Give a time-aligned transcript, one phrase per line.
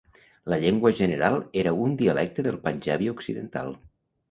[0.53, 3.73] La llengua general era un dialecte del panjabi occidental.